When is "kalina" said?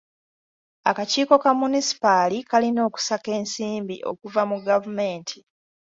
2.49-2.79